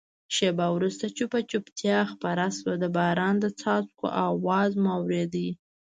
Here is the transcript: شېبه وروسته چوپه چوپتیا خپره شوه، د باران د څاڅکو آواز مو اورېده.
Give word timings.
شېبه 0.35 0.67
وروسته 0.75 1.05
چوپه 1.17 1.39
چوپتیا 1.49 1.99
خپره 2.13 2.45
شوه، 2.57 2.73
د 2.79 2.85
باران 2.95 3.35
د 3.39 3.45
څاڅکو 3.59 4.07
آواز 4.29 4.71
مو 4.81 4.89
اورېده. 4.97 5.47